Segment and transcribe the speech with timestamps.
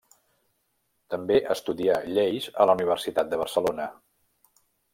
[1.13, 3.87] També estudià lleis a la Universitat de Barcelona.